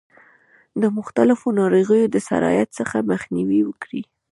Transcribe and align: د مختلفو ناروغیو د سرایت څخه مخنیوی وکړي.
د 0.81 0.83
مختلفو 0.97 1.47
ناروغیو 1.59 2.11
د 2.13 2.17
سرایت 2.27 2.69
څخه 2.79 3.05
مخنیوی 3.11 3.61
وکړي. 3.65 4.01